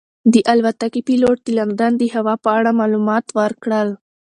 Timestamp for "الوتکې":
0.51-1.01